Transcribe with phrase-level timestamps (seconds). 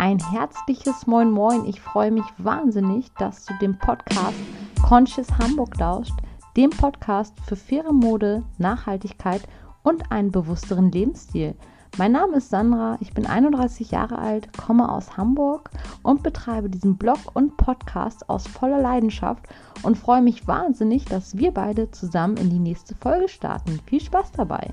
[0.00, 1.66] Ein herzliches Moin Moin.
[1.66, 4.38] Ich freue mich wahnsinnig, dass du dem Podcast
[4.82, 6.14] Conscious Hamburg lauscht,
[6.56, 9.42] dem Podcast für faire Mode, Nachhaltigkeit
[9.82, 11.54] und einen bewussteren Lebensstil.
[11.98, 15.68] Mein Name ist Sandra, ich bin 31 Jahre alt, komme aus Hamburg
[16.02, 19.48] und betreibe diesen Blog und Podcast aus voller Leidenschaft
[19.82, 23.78] und freue mich wahnsinnig, dass wir beide zusammen in die nächste Folge starten.
[23.84, 24.70] Viel Spaß dabei!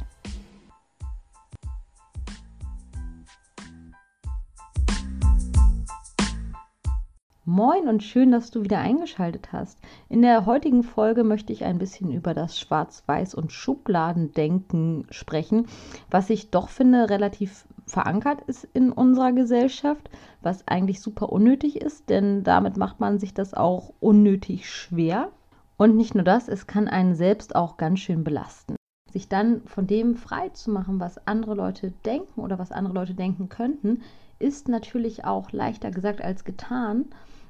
[7.50, 9.80] Moin und schön, dass du wieder eingeschaltet hast.
[10.10, 15.66] In der heutigen Folge möchte ich ein bisschen über das Schwarz-Weiß- und Schubladendenken sprechen,
[16.12, 20.10] was ich doch finde relativ verankert ist in unserer Gesellschaft,
[20.42, 25.30] was eigentlich super unnötig ist, denn damit macht man sich das auch unnötig schwer.
[25.78, 28.76] Und nicht nur das, es kann einen selbst auch ganz schön belasten.
[29.14, 33.14] Sich dann von dem frei zu machen, was andere Leute denken oder was andere Leute
[33.14, 34.02] denken könnten,
[34.38, 37.06] ist natürlich auch leichter gesagt als getan.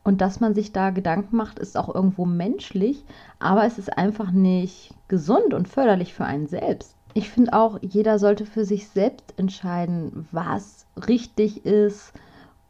[0.08, 3.04] Und dass man sich da Gedanken macht, ist auch irgendwo menschlich,
[3.40, 6.96] aber es ist einfach nicht gesund und förderlich für einen selbst.
[7.14, 12.14] Ich finde auch, jeder sollte für sich selbst entscheiden, was richtig ist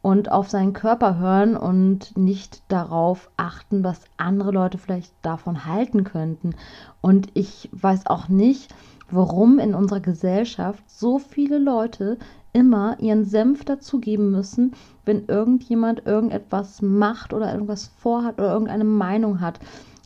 [0.02, 6.02] und auf seinen Körper hören und nicht darauf achten, was andere Leute vielleicht davon halten
[6.02, 6.56] könnten.
[7.00, 8.74] Und ich weiß auch nicht,
[9.12, 12.18] warum in unserer Gesellschaft so viele Leute
[12.58, 14.72] immer ihren Senf dazugeben müssen,
[15.04, 19.60] wenn irgendjemand irgendetwas macht oder irgendwas vorhat oder irgendeine Meinung hat.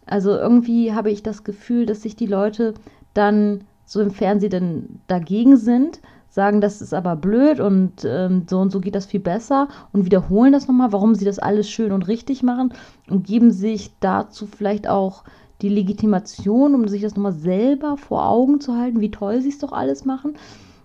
[0.05, 2.75] Also irgendwie habe ich das Gefühl, dass sich die Leute
[3.15, 8.59] dann, so im Fernsehen denn dagegen sind, sagen, das ist aber blöd und ähm, so
[8.59, 11.93] und so geht das viel besser und wiederholen das nochmal, warum sie das alles schön
[11.93, 12.73] und richtig machen
[13.09, 15.25] und geben sich dazu vielleicht auch
[15.63, 19.59] die Legitimation, um sich das nochmal selber vor Augen zu halten, wie toll sie es
[19.59, 20.35] doch alles machen.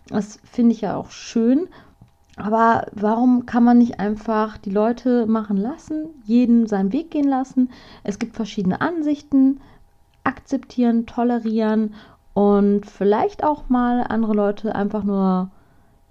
[0.10, 1.68] Das finde ich ja auch schön.
[2.38, 7.72] Aber warum kann man nicht einfach die Leute machen lassen, jeden seinen Weg gehen lassen?
[8.04, 9.60] Es gibt verschiedene Ansichten,
[10.24, 11.96] akzeptieren, tolerieren
[12.34, 15.50] und vielleicht auch mal andere Leute einfach nur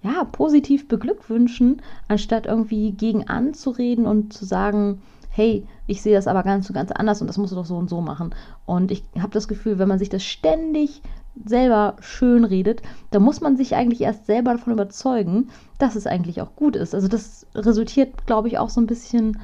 [0.03, 6.43] ja, positiv beglückwünschen, anstatt irgendwie gegen anzureden und zu sagen, hey, ich sehe das aber
[6.43, 8.35] ganz, ganz anders und das musst du doch so und so machen.
[8.65, 11.01] Und ich habe das Gefühl, wenn man sich das ständig
[11.45, 12.81] selber schön redet,
[13.11, 16.95] da muss man sich eigentlich erst selber davon überzeugen, dass es eigentlich auch gut ist.
[16.95, 19.39] Also das resultiert, glaube ich, auch so ein bisschen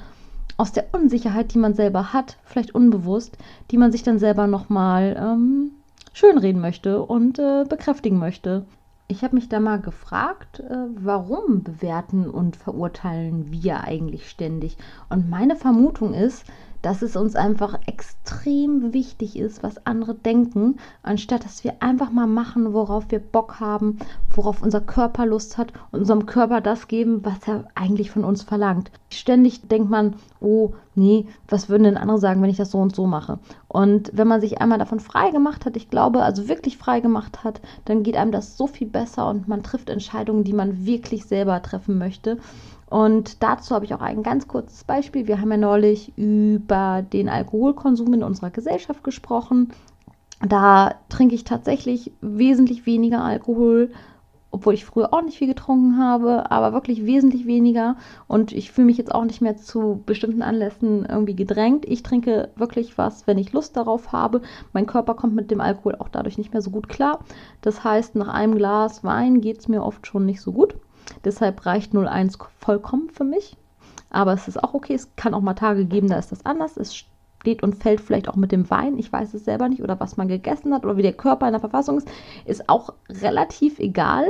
[0.58, 3.38] aus der Unsicherheit, die man selber hat, vielleicht unbewusst,
[3.72, 5.72] die man sich dann selber nochmal ähm,
[6.14, 8.66] schönreden möchte und äh, bekräftigen möchte.
[9.08, 14.78] Ich habe mich da mal gefragt, äh, warum bewerten und verurteilen wir eigentlich ständig?
[15.10, 16.46] Und meine Vermutung ist,
[16.84, 22.28] dass es uns einfach extrem wichtig ist, was andere denken, anstatt dass wir einfach mal
[22.28, 23.98] machen, worauf wir Bock haben,
[24.30, 28.44] worauf unser Körper Lust hat und unserem Körper das geben, was er eigentlich von uns
[28.44, 28.92] verlangt.
[29.10, 32.94] Ständig denkt man, oh nee, was würden denn andere sagen, wenn ich das so und
[32.94, 33.40] so mache?
[33.68, 37.44] Und wenn man sich einmal davon frei gemacht hat, ich glaube, also wirklich frei gemacht
[37.46, 41.26] hat, dann geht einem das so viel besser und man trifft Entscheidungen, die man wirklich
[41.26, 42.38] selber treffen möchte.
[42.94, 45.26] Und dazu habe ich auch ein ganz kurzes Beispiel.
[45.26, 49.72] Wir haben ja neulich über den Alkoholkonsum in unserer Gesellschaft gesprochen.
[50.48, 53.90] Da trinke ich tatsächlich wesentlich weniger Alkohol,
[54.52, 57.96] obwohl ich früher auch nicht viel getrunken habe, aber wirklich wesentlich weniger.
[58.28, 61.86] Und ich fühle mich jetzt auch nicht mehr zu bestimmten Anlässen irgendwie gedrängt.
[61.86, 64.44] Ich trinke wirklich was, wenn ich Lust darauf habe.
[64.72, 67.22] Mein Körper kommt mit dem Alkohol auch dadurch nicht mehr so gut klar.
[67.62, 70.76] Das heißt, nach einem Glas Wein geht es mir oft schon nicht so gut.
[71.24, 73.58] Deshalb reicht 01 vollkommen für mich.
[74.10, 74.94] Aber es ist auch okay.
[74.94, 76.78] Es kann auch mal Tage geben, da ist das anders.
[76.78, 78.98] Es steht und fällt vielleicht auch mit dem Wein.
[78.98, 79.82] Ich weiß es selber nicht.
[79.82, 82.08] Oder was man gegessen hat oder wie der Körper in der Verfassung ist.
[82.46, 84.26] Ist auch relativ egal.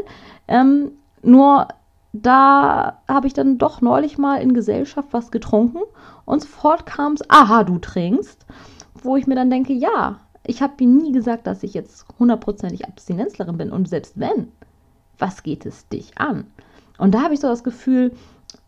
[0.48, 0.92] Ähm,
[1.22, 1.68] nur
[2.14, 5.80] da habe ich dann doch neulich mal in Gesellschaft was getrunken
[6.26, 8.46] und sofort kam es, aha, du trinkst.
[8.94, 12.86] Wo ich mir dann denke, ja, ich habe mir nie gesagt, dass ich jetzt hundertprozentig
[12.86, 13.72] Abstinenzlerin bin.
[13.72, 14.52] Und selbst wenn,
[15.24, 16.46] was geht es dich an?
[16.98, 18.12] Und da habe ich so das Gefühl,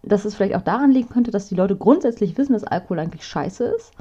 [0.04, 3.28] dass es vielleicht auch daran liegen könnte, dass die Leute grundsätzlich wissen, dass Alkohol eigentlich
[3.28, 3.92] scheiße ist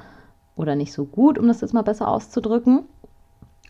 [0.55, 2.85] oder nicht so gut, um das jetzt mal besser auszudrücken.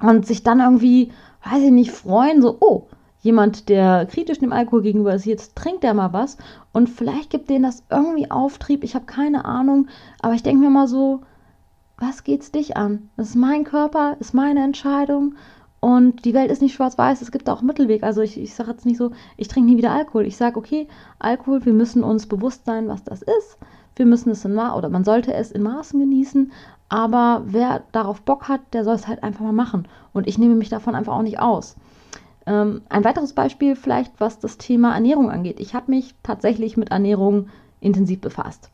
[0.00, 1.12] Und sich dann irgendwie,
[1.44, 2.88] weiß ich nicht, freuen, so, oh,
[3.20, 6.36] jemand, der kritisch dem Alkohol gegenüber ist, jetzt trinkt der mal was
[6.72, 9.88] und vielleicht gibt denen das irgendwie Auftrieb, ich habe keine Ahnung,
[10.20, 11.22] aber ich denke mir mal so,
[11.96, 13.08] was geht's dich an?
[13.16, 15.36] Das ist mein Körper, ist meine Entscheidung
[15.84, 18.04] und die Welt ist nicht schwarz-weiß, es gibt auch einen Mittelweg.
[18.04, 20.24] Also ich, ich sage jetzt nicht so, ich trinke nie wieder Alkohol.
[20.24, 20.88] Ich sage, okay,
[21.18, 23.58] Alkohol, wir müssen uns bewusst sein, was das ist.
[23.94, 26.52] Wir müssen es in Ma oder man sollte es in Maßen genießen.
[26.88, 29.86] Aber wer darauf Bock hat, der soll es halt einfach mal machen.
[30.14, 31.76] Und ich nehme mich davon einfach auch nicht aus.
[32.46, 35.60] Ähm, ein weiteres Beispiel vielleicht, was das Thema Ernährung angeht.
[35.60, 37.48] Ich habe mich tatsächlich mit Ernährung
[37.80, 38.70] intensiv befasst.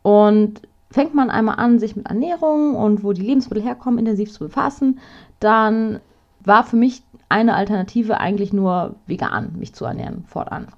[0.00, 4.44] Und fängt man einmal an, sich mit Ernährung und wo die Lebensmittel herkommen, intensiv zu
[4.44, 4.98] befassen,
[5.40, 6.00] dann
[6.44, 10.68] war für mich eine Alternative eigentlich nur vegan, mich zu ernähren, fortan.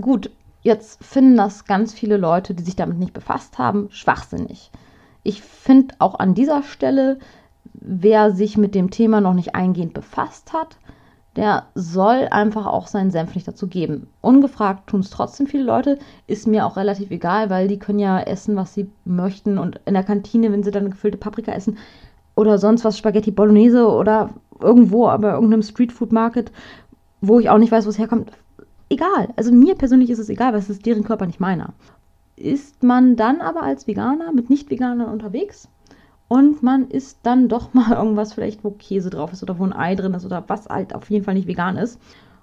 [0.00, 0.30] Gut,
[0.62, 4.70] jetzt finden das ganz viele Leute, die sich damit nicht befasst haben, schwachsinnig.
[5.22, 7.18] Ich finde auch an dieser Stelle,
[7.74, 10.78] wer sich mit dem Thema noch nicht eingehend befasst hat,
[11.36, 14.08] der soll einfach auch seinen Senf nicht dazu geben.
[14.20, 18.20] Ungefragt tun es trotzdem viele Leute, ist mir auch relativ egal, weil die können ja
[18.20, 21.78] essen, was sie möchten und in der Kantine, wenn sie dann gefüllte Paprika essen
[22.34, 24.30] oder sonst was, Spaghetti Bolognese oder
[24.62, 26.52] irgendwo, aber irgendeinem Streetfood Market,
[27.20, 28.32] wo ich auch nicht weiß, wo es herkommt,
[28.88, 29.28] egal.
[29.36, 31.74] Also mir persönlich ist es egal, weil es ist deren Körper, nicht meiner.
[32.36, 35.68] Ist man dann aber als Veganer mit Nicht-Veganern unterwegs,
[36.30, 39.72] und man isst dann doch mal irgendwas vielleicht, wo Käse drauf ist oder wo ein
[39.72, 41.96] Ei drin ist oder was halt auf jeden Fall nicht vegan ist.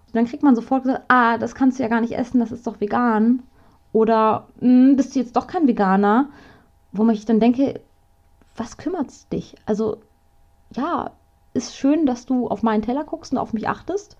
[0.07, 2.51] Und dann kriegt man sofort gesagt, ah, das kannst du ja gar nicht essen, das
[2.51, 3.43] ist doch vegan.
[3.93, 6.27] Oder hm, bist du jetzt doch kein Veganer?
[6.91, 7.79] Wo ich dann denke,
[8.57, 9.55] was kümmert's dich?
[9.65, 10.01] Also
[10.75, 11.11] ja,
[11.53, 14.17] ist schön, dass du auf meinen Teller guckst und auf mich achtest.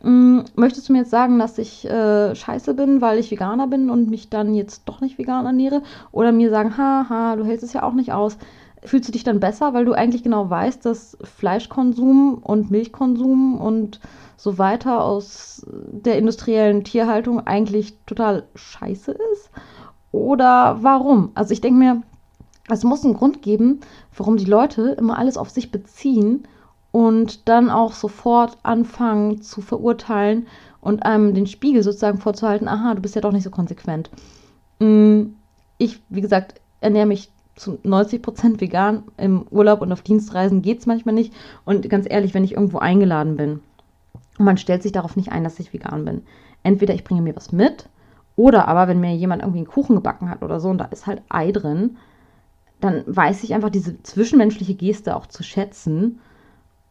[0.00, 3.90] Hm, möchtest du mir jetzt sagen, dass ich äh, scheiße bin, weil ich Veganer bin
[3.90, 5.82] und mich dann jetzt doch nicht vegan ernähre?
[6.12, 8.38] Oder mir sagen, haha, du hältst es ja auch nicht aus
[8.84, 14.00] fühlst du dich dann besser, weil du eigentlich genau weißt, dass Fleischkonsum und Milchkonsum und
[14.36, 19.50] so weiter aus der industriellen Tierhaltung eigentlich total scheiße ist?
[20.12, 21.30] Oder warum?
[21.34, 22.02] Also ich denke mir,
[22.70, 23.80] es muss einen Grund geben,
[24.16, 26.46] warum die Leute immer alles auf sich beziehen
[26.98, 30.48] und dann auch sofort anfangen zu verurteilen
[30.80, 34.10] und einem den Spiegel sozusagen vorzuhalten, aha, du bist ja doch nicht so konsequent.
[34.80, 35.26] Mm,
[35.78, 39.04] ich, wie gesagt, ernähre mich zu 90 Prozent vegan.
[39.16, 41.32] Im Urlaub und auf Dienstreisen geht es manchmal nicht.
[41.64, 43.60] Und ganz ehrlich, wenn ich irgendwo eingeladen bin
[44.36, 46.22] und man stellt sich darauf nicht ein, dass ich vegan bin.
[46.64, 47.88] Entweder ich bringe mir was mit
[48.34, 51.06] oder aber, wenn mir jemand irgendwie einen Kuchen gebacken hat oder so und da ist
[51.06, 51.96] halt Ei drin,
[52.80, 56.18] dann weiß ich einfach diese zwischenmenschliche Geste auch zu schätzen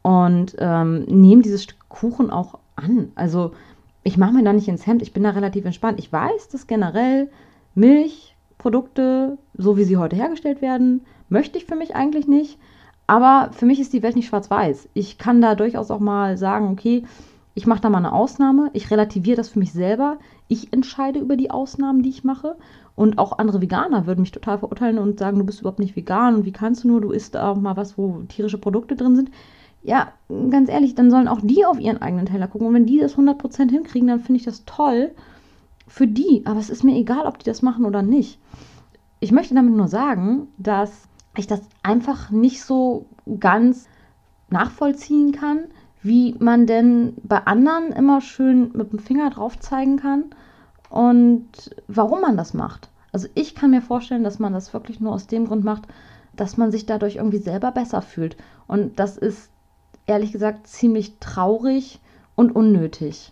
[0.07, 3.11] und ähm, nehme dieses Stück Kuchen auch an.
[3.15, 3.51] Also
[4.03, 5.99] ich mache mir da nicht ins Hemd, ich bin da relativ entspannt.
[5.99, 7.29] Ich weiß, dass generell
[7.75, 12.57] Milch, Produkte, so wie sie heute hergestellt werden, möchte ich für mich eigentlich nicht.
[13.05, 14.87] Aber für mich ist die Welt nicht schwarz-weiß.
[14.93, 17.03] Ich kann da durchaus auch mal sagen, okay,
[17.53, 18.69] ich mache da mal eine Ausnahme.
[18.71, 20.19] Ich relativiere das für mich selber.
[20.47, 22.55] Ich entscheide über die Ausnahmen, die ich mache.
[22.95, 26.35] Und auch andere Veganer würden mich total verurteilen und sagen, du bist überhaupt nicht vegan
[26.35, 29.31] und wie kannst du nur, du isst auch mal was, wo tierische Produkte drin sind.
[29.83, 32.67] Ja, ganz ehrlich, dann sollen auch die auf ihren eigenen Teller gucken.
[32.67, 35.11] Und wenn die das 100% hinkriegen, dann finde ich das toll
[35.87, 36.41] für die.
[36.45, 38.39] Aber es ist mir egal, ob die das machen oder nicht
[39.19, 43.05] ich möchte damit nur sagen, dass ich das einfach nicht so
[43.39, 43.87] ganz
[44.49, 45.65] nachvollziehen kann,
[46.01, 50.25] wie man denn bei anderen immer schön mit dem Finger drauf zeigen kann
[50.89, 51.47] und
[51.87, 52.89] warum man das macht.
[53.11, 55.87] Also ich kann mir vorstellen, dass man das wirklich nur aus dem Grund macht,
[56.35, 58.37] dass man sich dadurch irgendwie selber besser fühlt.
[58.67, 59.49] Und das ist
[60.07, 61.99] ehrlich gesagt ziemlich traurig
[62.35, 63.31] und unnötig.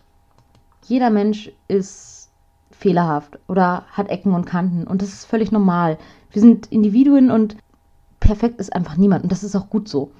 [0.83, 2.29] Jeder Mensch ist
[2.71, 5.97] fehlerhaft oder hat Ecken und Kanten und das ist völlig normal.
[6.31, 7.55] Wir sind Individuen und
[8.19, 10.11] perfekt ist einfach niemand und das ist auch gut so.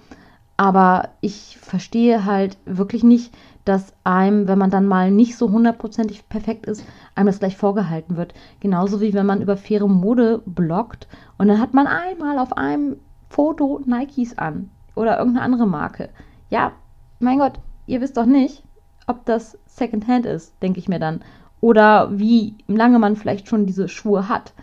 [0.57, 3.33] Aber ich verstehe halt wirklich nicht,
[3.65, 6.85] dass einem, wenn man dann mal nicht so hundertprozentig perfekt ist,
[7.15, 8.33] einem das gleich vorgehalten wird.
[8.61, 11.07] Genauso wie wenn man über faire Mode bloggt
[11.37, 12.97] und dann hat man einmal auf einem
[13.29, 16.09] Foto Nikes an oder irgendeine andere Marke.
[16.49, 16.71] Ja,
[17.19, 17.53] mein Gott,
[17.87, 18.63] ihr wisst doch nicht,
[19.07, 21.21] ob das Secondhand ist, denke ich mir dann
[21.65, 24.53] oder wie lange man vielleicht schon diese Schuhe hat.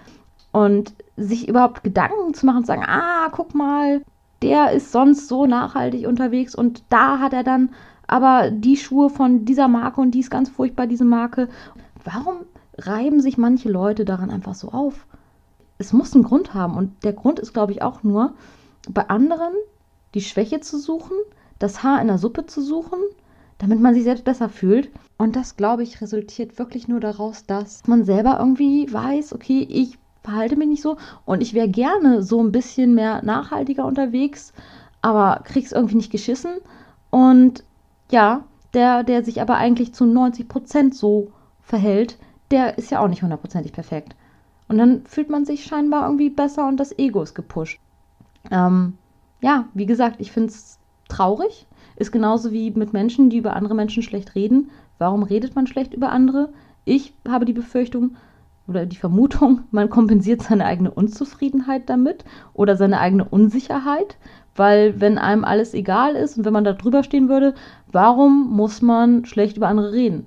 [0.53, 4.03] Und sich überhaupt Gedanken zu machen und sagen, ah, guck mal,
[4.43, 7.71] der ist sonst so nachhaltig unterwegs und da hat er dann
[8.07, 11.49] aber die Schuhe von dieser Marke und die ist ganz furchtbar, diese Marke.
[12.05, 12.37] Warum
[12.79, 15.07] reiben sich manche Leute daran einfach so auf?
[15.79, 18.35] Es muss einen Grund haben und der Grund ist, glaube ich, auch nur,
[18.89, 19.55] bei anderen
[20.15, 21.17] die Schwäche zu suchen,
[21.63, 22.99] das Haar in der Suppe zu suchen
[23.63, 24.91] damit man sich selbst besser fühlt.
[25.19, 29.99] Und das, glaube ich, resultiert wirklich nur daraus, dass man selber irgendwie weiß, okay, ich
[30.25, 34.53] verhalte mich nicht so und ich wäre gerne so ein bisschen mehr nachhaltiger unterwegs,
[35.01, 36.55] aber krieg's irgendwie nicht geschissen.
[37.11, 37.63] Und
[38.11, 42.19] ja, der, der sich aber eigentlich zu 90 Prozent so verhält,
[42.51, 44.17] der ist ja auch nicht hundertprozentig perfekt.
[44.67, 47.79] Und dann fühlt man sich scheinbar irgendwie besser und das Ego ist gepusht.
[48.51, 48.95] Ähm,
[49.41, 50.81] ja, wie gesagt, ich finde es
[51.13, 51.67] traurig,
[51.97, 54.71] ist genauso wie mit Menschen, die über andere Menschen schlecht reden.
[54.99, 56.53] Warum redet man schlecht über andere?
[56.85, 58.17] Ich habe die Befürchtung
[58.67, 64.17] oder die Vermutung, man kompensiert seine eigene Unzufriedenheit damit oder seine eigene Unsicherheit,
[64.55, 67.55] weil wenn einem alles egal ist und wenn man da drüber stehen würde,
[67.91, 70.27] warum muss man schlecht über andere reden?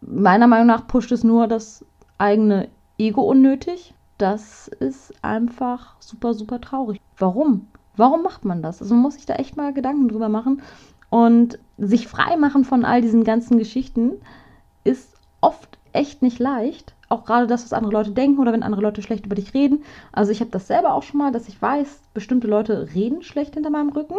[0.00, 1.84] Meiner Meinung nach pusht es nur das
[2.18, 3.94] eigene Ego unnötig.
[4.18, 7.00] Das ist einfach super, super traurig.
[7.18, 7.66] Warum?
[7.96, 8.80] Warum macht man das?
[8.80, 10.62] Also man muss sich da echt mal Gedanken drüber machen.
[11.08, 14.12] Und sich frei machen von all diesen ganzen Geschichten
[14.84, 16.94] ist oft echt nicht leicht.
[17.08, 19.84] Auch gerade das, was andere Leute denken oder wenn andere Leute schlecht über dich reden.
[20.12, 23.54] Also ich habe das selber auch schon mal, dass ich weiß, bestimmte Leute reden schlecht
[23.54, 24.16] hinter meinem Rücken.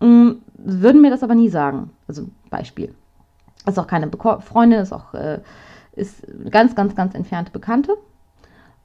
[0.00, 1.90] Ähm, würden mir das aber nie sagen.
[2.06, 2.94] Also Beispiel.
[3.66, 5.40] Ist auch keine Beko Freundin, ist auch äh,
[5.92, 7.96] ist ganz, ganz, ganz entfernte Bekannte.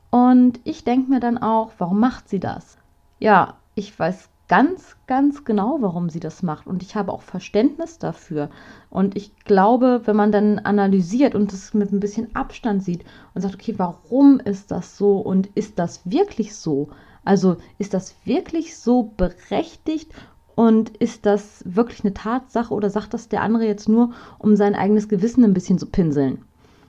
[0.10, 2.78] Und ich denke mir dann auch, warum macht sie das?
[3.20, 6.68] Ja, ich weiß ganz, ganz genau, warum sie das macht.
[6.68, 8.50] Und ich habe auch Verständnis dafür.
[8.90, 13.04] Und ich glaube, wenn man dann analysiert und es mit ein bisschen Abstand sieht
[13.34, 16.90] und sagt, okay, warum ist das so und ist das wirklich so?
[17.24, 20.14] Also ist das wirklich so berechtigt
[20.54, 24.76] und ist das wirklich eine Tatsache oder sagt das der andere jetzt nur, um sein
[24.76, 26.44] eigenes Gewissen ein bisschen zu pinseln?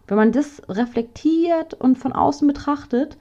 [0.06, 3.16] Wenn man das reflektiert und von außen betrachtet,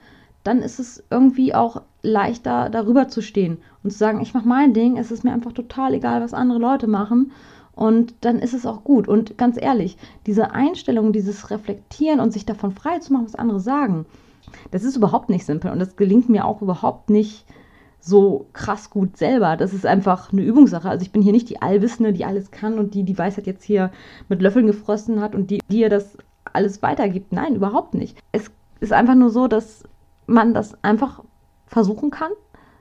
[0.46, 4.74] dann ist es irgendwie auch leichter, darüber zu stehen und zu sagen, ich mache mein
[4.74, 7.32] Ding, es ist mir einfach total egal, was andere Leute machen.
[7.74, 9.06] Und dann ist es auch gut.
[9.06, 13.60] Und ganz ehrlich, diese Einstellung, dieses Reflektieren und sich davon frei zu machen, was andere
[13.60, 14.06] sagen,
[14.70, 15.70] das ist überhaupt nicht simpel.
[15.70, 17.44] Und das gelingt mir auch überhaupt nicht
[18.00, 19.56] so krass gut selber.
[19.56, 20.88] Das ist einfach eine Übungssache.
[20.88, 23.64] Also ich bin hier nicht die Allwissende, die alles kann und die die Weisheit jetzt
[23.64, 23.90] hier
[24.28, 26.16] mit Löffeln gefrossen hat und die dir das
[26.52, 27.32] alles weitergibt.
[27.32, 28.16] Nein, überhaupt nicht.
[28.32, 28.50] Es
[28.80, 29.82] ist einfach nur so, dass
[30.26, 31.22] man das einfach
[31.66, 32.32] versuchen kann,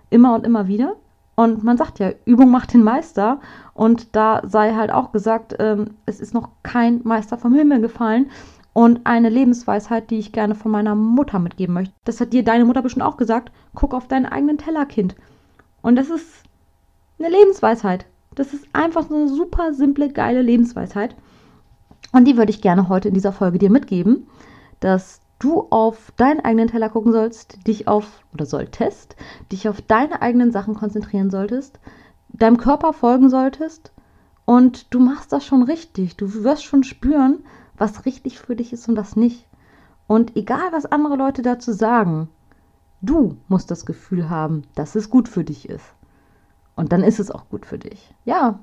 [0.10, 0.96] immer und immer wieder.
[1.36, 3.40] Und man sagt ja, Übung macht den Meister.
[3.74, 8.32] Und da sei halt auch gesagt, ähm, es ist noch kein Meister vom Himmel gefallen.
[8.74, 11.94] Und eine Lebensweisheit, die ich gerne von meiner Mutter mitgeben möchte.
[12.04, 13.52] Das hat dir deine Mutter bestimmt auch gesagt.
[13.74, 15.16] Guck auf deinen eigenen Tellerkind.
[15.82, 16.44] Und das ist
[17.20, 18.06] eine Lebensweisheit.
[18.36, 21.16] Das ist einfach so eine super simple, geile Lebensweisheit.
[22.12, 24.28] Und die würde ich gerne heute in dieser Folge dir mitgeben,
[24.80, 29.16] dass du auf deinen eigenen Teller gucken sollst, dich auf oder solltest,
[29.52, 31.80] dich auf deine eigenen Sachen konzentrieren solltest,
[32.30, 33.92] deinem Körper folgen solltest
[34.46, 36.18] und du machst das schon richtig.
[36.18, 37.44] Du wirst schon spüren,
[37.78, 39.48] was richtig für dich ist und was nicht.
[40.08, 42.30] Und egal, was andere Leute dazu sagen,
[43.02, 45.86] du musst das Gefühl haben, dass es gut für dich ist.
[46.76, 48.14] Und dann ist es auch gut für dich.
[48.24, 48.60] Ja,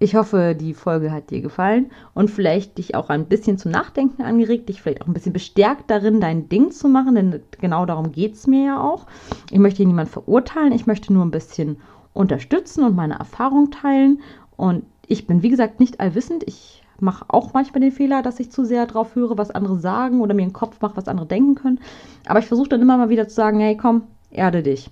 [0.00, 4.22] ich hoffe, die Folge hat dir gefallen und vielleicht dich auch ein bisschen zum Nachdenken
[4.22, 8.10] angeregt, dich vielleicht auch ein bisschen bestärkt darin, dein Ding zu machen, denn genau darum
[8.12, 9.06] geht es mir ja auch.
[9.50, 11.78] Ich möchte hier niemanden verurteilen, ich möchte nur ein bisschen
[12.12, 14.20] unterstützen und meine Erfahrung teilen.
[14.56, 16.44] Und ich bin, wie gesagt, nicht allwissend.
[16.46, 20.20] Ich mache auch manchmal den Fehler, dass ich zu sehr drauf höre, was andere sagen
[20.20, 21.80] oder mir einen Kopf mache, was andere denken können.
[22.26, 24.90] Aber ich versuche dann immer mal wieder zu sagen, hey, komm, erde dich.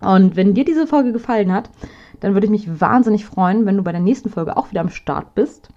[0.00, 1.70] Und wenn dir diese Folge gefallen hat,
[2.20, 4.90] dann würde ich mich wahnsinnig freuen, wenn du bei der nächsten Folge auch wieder am
[4.90, 5.68] Start bist.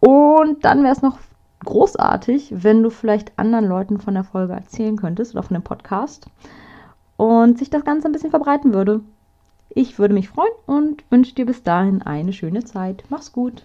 [0.00, 1.18] Und dann wäre es noch
[1.64, 6.26] großartig, wenn du vielleicht anderen Leuten von der Folge erzählen könntest oder von dem Podcast
[7.16, 9.00] und sich das Ganze ein bisschen verbreiten würde.
[9.70, 13.04] Ich würde mich freuen und wünsche dir bis dahin eine schöne Zeit.
[13.08, 13.52] Mach's gut.